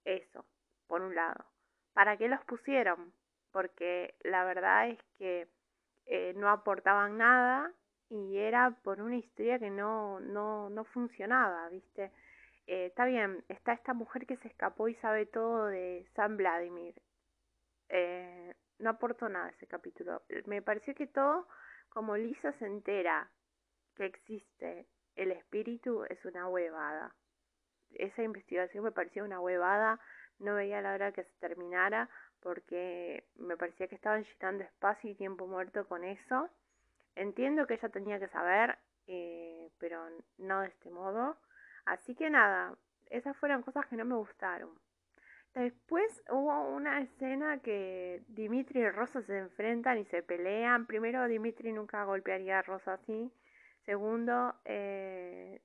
Eso, 0.06 0.46
por 0.86 1.02
un 1.02 1.14
lado. 1.14 1.44
¿Para 1.92 2.16
qué 2.16 2.28
los 2.28 2.42
pusieron? 2.46 3.12
Porque 3.50 4.14
la 4.24 4.44
verdad 4.44 4.88
es 4.88 4.98
que 5.18 5.46
eh, 6.06 6.32
no 6.34 6.48
aportaban 6.48 7.18
nada 7.18 7.70
y 8.08 8.38
era 8.38 8.70
por 8.82 9.02
una 9.02 9.16
historia 9.16 9.58
que 9.58 9.68
no, 9.68 10.18
no, 10.20 10.70
no 10.70 10.84
funcionaba, 10.84 11.68
¿viste? 11.68 12.12
Eh, 12.66 12.86
está 12.86 13.04
bien, 13.04 13.44
está 13.48 13.74
esta 13.74 13.92
mujer 13.92 14.26
que 14.26 14.38
se 14.38 14.48
escapó 14.48 14.88
y 14.88 14.94
sabe 14.96 15.26
todo 15.26 15.66
de 15.66 16.08
San 16.14 16.38
Vladimir. 16.38 16.94
no 18.78 18.88
aportó 18.88 19.28
nada 19.28 19.50
ese 19.50 19.66
capítulo. 19.66 20.22
Me 20.46 20.62
pareció 20.62 20.94
que 20.94 21.06
todo 21.06 21.46
como 21.92 22.16
Lisa 22.16 22.52
se 22.54 22.66
entera 22.66 23.28
que 23.96 24.06
existe 24.06 24.86
el 25.14 25.30
espíritu, 25.32 26.04
es 26.08 26.24
una 26.24 26.48
huevada. 26.48 27.14
Esa 27.94 28.22
investigación 28.22 28.84
me 28.84 28.92
parecía 28.92 29.24
una 29.24 29.40
huevada, 29.40 30.00
no 30.38 30.54
veía 30.54 30.80
la 30.80 30.94
hora 30.94 31.12
que 31.12 31.24
se 31.24 31.32
terminara 31.38 32.08
porque 32.40 33.24
me 33.36 33.56
parecía 33.56 33.88
que 33.88 33.94
estaban 33.94 34.24
llenando 34.24 34.64
espacio 34.64 35.10
y 35.10 35.14
tiempo 35.14 35.46
muerto 35.46 35.86
con 35.86 36.02
eso. 36.04 36.48
Entiendo 37.14 37.66
que 37.66 37.74
ella 37.74 37.90
tenía 37.90 38.18
que 38.18 38.28
saber, 38.28 38.78
eh, 39.06 39.70
pero 39.78 40.08
no 40.38 40.60
de 40.60 40.68
este 40.68 40.90
modo. 40.90 41.36
Así 41.84 42.14
que 42.14 42.30
nada, 42.30 42.74
esas 43.10 43.36
fueron 43.36 43.62
cosas 43.62 43.86
que 43.86 43.96
no 43.96 44.04
me 44.06 44.16
gustaron. 44.16 44.70
Después 45.54 46.22
hubo 46.30 46.68
una 46.68 47.00
escena 47.00 47.58
que 47.58 48.22
Dimitri 48.28 48.80
y 48.80 48.88
Rosa 48.88 49.20
se 49.22 49.38
enfrentan 49.38 49.98
y 49.98 50.04
se 50.06 50.22
pelean. 50.22 50.86
Primero, 50.86 51.26
Dimitri 51.26 51.72
nunca 51.72 52.04
golpearía 52.04 52.60
a 52.60 52.62
Rosa 52.62 52.94
así. 52.94 53.30
Segundo, 53.84 54.54
eh, 54.64 55.60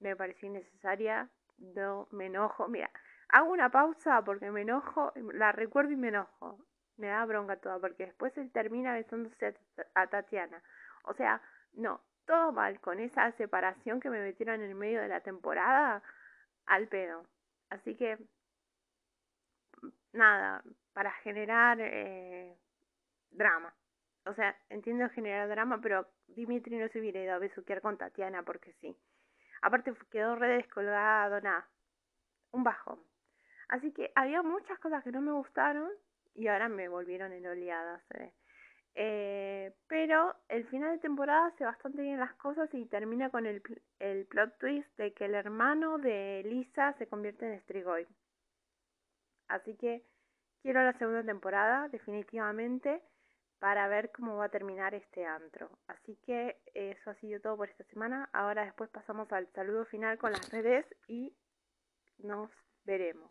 me 0.00 0.16
pareció 0.16 0.48
innecesaria. 0.48 1.28
No 1.58 2.08
me 2.10 2.26
enojo. 2.26 2.66
Mira, 2.66 2.90
hago 3.28 3.52
una 3.52 3.70
pausa 3.70 4.22
porque 4.24 4.50
me 4.50 4.62
enojo, 4.62 5.12
la 5.32 5.52
recuerdo 5.52 5.92
y 5.92 5.96
me 5.96 6.08
enojo. 6.08 6.58
Me 6.96 7.08
da 7.08 7.24
bronca 7.24 7.56
toda 7.56 7.78
porque 7.78 8.06
después 8.06 8.36
él 8.36 8.50
termina 8.50 8.94
besándose 8.94 9.54
a, 9.94 10.02
a 10.02 10.06
Tatiana. 10.08 10.60
O 11.04 11.14
sea, 11.14 11.40
no, 11.74 12.00
todo 12.26 12.50
mal 12.50 12.80
con 12.80 12.98
esa 12.98 13.30
separación 13.32 14.00
que 14.00 14.10
me 14.10 14.20
metieron 14.20 14.56
en 14.56 14.70
el 14.70 14.74
medio 14.74 15.00
de 15.00 15.08
la 15.08 15.20
temporada 15.20 16.02
al 16.66 16.88
pedo. 16.88 17.24
Así 17.70 17.96
que, 17.96 18.18
nada, 20.12 20.62
para 20.92 21.12
generar 21.12 21.78
eh, 21.80 22.56
drama. 23.30 23.74
O 24.26 24.34
sea, 24.34 24.56
entiendo 24.68 25.08
generar 25.10 25.48
drama, 25.48 25.80
pero 25.80 26.06
Dimitri 26.26 26.76
no 26.76 26.88
se 26.88 27.00
hubiera 27.00 27.22
ido 27.22 27.34
a 27.34 27.38
besuquear 27.38 27.80
con 27.80 27.96
Tatiana 27.96 28.42
porque 28.42 28.72
sí. 28.80 28.96
Aparte 29.62 29.94
quedó 30.10 30.36
re 30.36 30.48
descolgado, 30.48 31.40
nada. 31.40 31.68
Un 32.52 32.64
bajón. 32.64 33.00
Así 33.68 33.92
que 33.92 34.12
había 34.14 34.42
muchas 34.42 34.78
cosas 34.78 35.02
que 35.04 35.12
no 35.12 35.20
me 35.20 35.32
gustaron 35.32 35.90
y 36.34 36.48
ahora 36.48 36.68
me 36.68 36.88
volvieron 36.88 37.32
en 37.32 37.46
oleadas. 37.46 38.02
Eh. 38.14 38.32
Eh, 39.00 39.72
pero 39.86 40.34
el 40.48 40.66
final 40.66 40.90
de 40.90 40.98
temporada 40.98 41.46
hace 41.46 41.64
bastante 41.64 42.02
bien 42.02 42.18
las 42.18 42.34
cosas 42.34 42.68
y 42.74 42.84
termina 42.86 43.30
con 43.30 43.46
el, 43.46 43.62
el 44.00 44.26
plot 44.26 44.58
twist 44.58 44.88
de 44.98 45.12
que 45.12 45.26
el 45.26 45.36
hermano 45.36 45.98
de 45.98 46.42
Lisa 46.44 46.94
se 46.98 47.06
convierte 47.06 47.46
en 47.46 47.60
Strigoi. 47.60 48.08
Así 49.46 49.76
que 49.76 50.02
quiero 50.62 50.82
la 50.82 50.98
segunda 50.98 51.22
temporada, 51.22 51.86
definitivamente, 51.90 53.00
para 53.60 53.86
ver 53.86 54.10
cómo 54.10 54.36
va 54.36 54.46
a 54.46 54.50
terminar 54.50 54.96
este 54.96 55.24
antro. 55.24 55.70
Así 55.86 56.16
que 56.26 56.56
eso 56.74 57.10
ha 57.10 57.14
sido 57.20 57.40
todo 57.40 57.56
por 57.56 57.68
esta 57.68 57.84
semana. 57.84 58.28
Ahora 58.32 58.64
después 58.64 58.90
pasamos 58.90 59.30
al 59.30 59.46
saludo 59.52 59.84
final 59.84 60.18
con 60.18 60.32
las 60.32 60.50
redes 60.50 60.84
y 61.06 61.32
nos 62.18 62.50
veremos. 62.84 63.30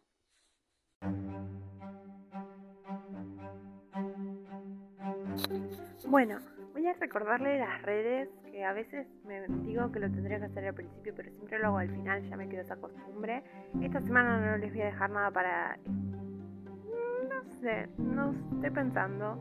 Bueno, 6.10 6.38
voy 6.72 6.88
a 6.88 6.94
recordarle 6.94 7.60
las 7.60 7.82
redes 7.82 8.30
que 8.50 8.64
a 8.64 8.72
veces 8.72 9.06
me 9.26 9.46
digo 9.66 9.92
que 9.92 10.00
lo 10.00 10.10
tendría 10.10 10.40
que 10.40 10.46
hacer 10.46 10.66
al 10.66 10.74
principio, 10.74 11.14
pero 11.14 11.30
siempre 11.32 11.60
lo 11.60 11.68
hago 11.68 11.78
al 11.80 11.90
final, 11.90 12.24
ya 12.24 12.38
me 12.38 12.48
quedo 12.48 12.62
esa 12.62 12.78
costumbre. 12.78 13.44
Esta 13.82 14.00
semana 14.00 14.40
no 14.40 14.58
les 14.58 14.72
voy 14.72 14.84
a 14.84 14.86
dejar 14.86 15.10
nada 15.10 15.32
para... 15.32 15.78
No 15.86 17.44
sé, 17.60 17.90
no 17.98 18.34
estoy 18.54 18.70
pensando. 18.70 19.38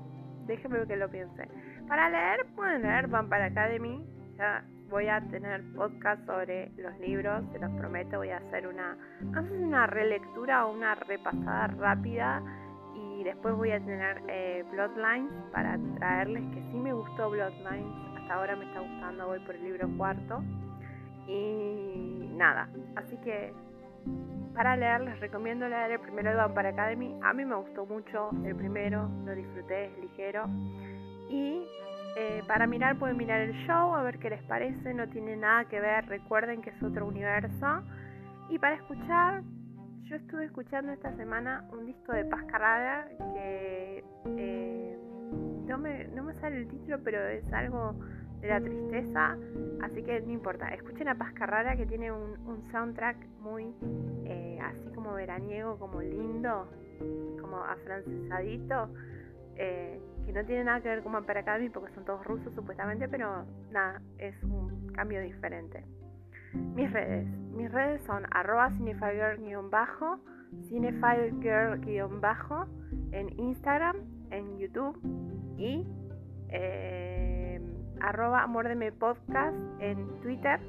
Déjenme 0.46 0.84
que 0.88 0.96
lo 0.96 1.08
piense. 1.08 1.48
Para 1.86 2.10
leer, 2.10 2.46
pueden 2.56 2.82
leer 2.82 3.06
Vampire 3.06 3.44
Academy. 3.44 4.04
Ya 4.36 4.64
voy 4.90 5.06
a 5.06 5.20
tener 5.20 5.62
podcast 5.76 6.26
sobre 6.26 6.72
los 6.76 6.98
libros, 6.98 7.44
se 7.52 7.60
los 7.60 7.70
prometo. 7.74 8.18
Voy 8.18 8.30
a 8.30 8.38
hacer 8.38 8.66
una, 8.66 8.96
una 9.22 9.86
relectura 9.86 10.66
o 10.66 10.74
una 10.74 10.96
repasada 10.96 11.68
rápida 11.68 12.42
después 13.26 13.54
voy 13.54 13.70
a 13.70 13.80
tener 13.80 14.22
eh, 14.28 14.64
Bloodlines 14.70 15.32
para 15.52 15.78
traerles 15.96 16.42
que 16.54 16.60
sí 16.70 16.78
me 16.78 16.92
gustó 16.92 17.30
Bloodlines, 17.30 17.86
hasta 18.16 18.34
ahora 18.34 18.56
me 18.56 18.64
está 18.66 18.80
gustando, 18.80 19.26
voy 19.26 19.40
por 19.40 19.54
el 19.54 19.64
libro 19.64 19.88
cuarto. 19.96 20.42
Y 21.26 22.30
nada, 22.34 22.68
así 22.94 23.16
que 23.18 23.52
para 24.54 24.76
leer 24.76 25.00
les 25.00 25.20
recomiendo 25.20 25.68
leer 25.68 25.90
el 25.90 26.00
primero 26.00 26.30
de 26.30 26.36
Vampire 26.36 26.68
Academy, 26.68 27.18
a 27.22 27.32
mí 27.32 27.44
me 27.44 27.56
gustó 27.56 27.84
mucho 27.84 28.30
el 28.44 28.54
primero, 28.54 29.08
lo 29.24 29.34
disfruté, 29.34 29.86
es 29.86 29.98
ligero. 29.98 30.46
Y 31.28 31.66
eh, 32.16 32.42
para 32.46 32.66
mirar 32.66 32.96
pueden 32.96 33.16
mirar 33.16 33.40
el 33.40 33.52
show, 33.66 33.94
a 33.94 34.02
ver 34.02 34.18
qué 34.18 34.30
les 34.30 34.42
parece, 34.44 34.94
no 34.94 35.08
tiene 35.08 35.36
nada 35.36 35.64
que 35.66 35.80
ver, 35.80 36.06
recuerden 36.06 36.62
que 36.62 36.70
es 36.70 36.82
otro 36.82 37.06
universo. 37.06 37.82
Y 38.48 38.58
para 38.58 38.76
escuchar 38.76 39.42
yo 40.06 40.14
estuve 40.16 40.44
escuchando 40.44 40.92
esta 40.92 41.12
semana 41.16 41.68
un 41.72 41.84
disco 41.84 42.12
de 42.12 42.24
Paz 42.24 42.44
Carrara 42.44 43.08
que 43.34 44.04
eh, 44.38 44.98
no, 45.66 45.78
me, 45.78 46.34
sale 46.34 46.58
el 46.58 46.68
título, 46.68 47.02
pero 47.02 47.26
es 47.26 47.52
algo 47.52 47.94
de 48.40 48.48
la 48.48 48.60
tristeza, 48.60 49.36
así 49.82 50.02
que 50.04 50.20
no 50.20 50.30
importa. 50.30 50.68
Escuchen 50.68 51.08
a 51.08 51.16
Paz 51.16 51.32
Carrara 51.32 51.76
que 51.76 51.86
tiene 51.86 52.12
un, 52.12 52.62
soundtrack 52.70 53.16
muy 53.40 53.74
eh, 54.24 54.58
así 54.62 54.88
como 54.94 55.12
veraniego, 55.12 55.78
como 55.78 56.00
lindo, 56.00 56.68
como 57.40 57.58
afrancesadito. 57.58 58.88
Eh, 59.56 60.00
que 60.24 60.32
no 60.32 60.44
tiene 60.44 60.64
nada 60.64 60.80
que 60.80 60.88
ver 60.88 61.02
con 61.02 61.12
Vampire 61.12 61.40
Academy 61.40 61.70
porque 61.70 61.92
son 61.94 62.04
todos 62.04 62.24
rusos 62.24 62.52
supuestamente, 62.54 63.08
pero 63.08 63.44
nada, 63.70 64.02
es 64.18 64.40
un 64.44 64.92
cambio 64.92 65.20
diferente. 65.20 65.84
Mis 66.74 66.92
redes. 66.92 67.26
Mis 67.56 67.70
redes 67.72 68.02
son 68.02 68.24
arroba 68.32 68.70
cinefilegirl-bajo, 68.70 70.18
cinefilegirl-bajo 70.68 72.66
en 73.12 73.38
Instagram, 73.38 73.96
en 74.30 74.58
YouTube 74.58 74.98
y 75.56 75.86
eh, 76.50 77.60
arroba 78.00 78.46
podcast 78.98 79.56
en 79.80 80.20
Twitter 80.20 80.60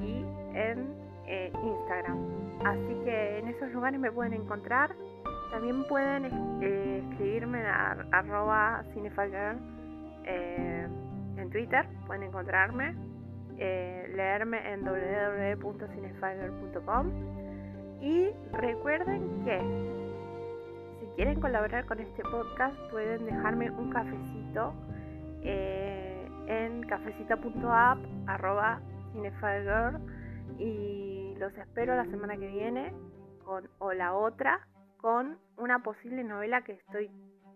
y 0.00 0.24
en 0.54 0.94
eh, 1.26 1.52
Instagram. 1.62 2.18
Así 2.64 3.04
que 3.04 3.38
en 3.38 3.48
esos 3.48 3.72
lugares 3.72 4.00
me 4.00 4.10
pueden 4.10 4.34
encontrar. 4.34 4.94
También 5.52 5.84
pueden 5.88 6.26
eh, 6.62 7.04
escribirme 7.10 7.62
arroba 8.12 8.84
cinefilgirl 8.92 9.58
en 10.24 11.50
Twitter, 11.50 11.86
pueden 12.06 12.24
encontrarme 12.24 13.09
eh, 13.60 14.10
leerme 14.14 14.72
en 14.72 14.84
www.cinefiger.com 14.84 17.10
y 18.00 18.30
recuerden 18.52 19.44
que 19.44 19.60
si 20.98 21.06
quieren 21.14 21.38
colaborar 21.40 21.84
con 21.84 22.00
este 22.00 22.22
podcast 22.22 22.74
pueden 22.90 23.26
dejarme 23.26 23.70
un 23.70 23.90
cafecito 23.90 24.72
eh, 25.42 26.26
en 26.46 26.80
cafecita.app 26.82 27.98
arroba 28.26 28.80
y 30.58 31.34
los 31.38 31.56
espero 31.58 31.94
la 31.96 32.06
semana 32.06 32.36
que 32.36 32.48
viene 32.48 32.92
o 33.78 33.92
la 33.92 34.14
otra 34.14 34.66
con 34.98 35.38
una 35.56 35.82
posible 35.82 36.24
novela 36.24 36.62
que 36.62 36.72
estoy 36.72 37.10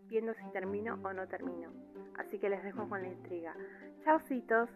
viendo 0.08 0.34
si 0.34 0.44
termino 0.52 0.98
o 1.02 1.12
no 1.12 1.26
termino. 1.28 1.70
Así 2.18 2.38
que 2.38 2.48
les 2.48 2.62
dejo 2.62 2.88
con 2.88 3.02
la 3.02 3.08
intriga. 3.08 3.54
Chaucitos. 4.04 4.70